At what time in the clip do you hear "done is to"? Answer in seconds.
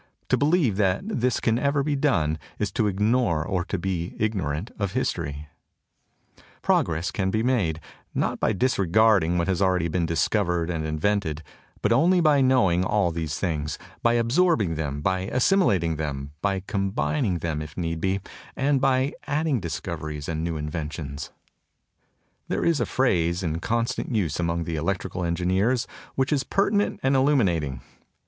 1.95-2.87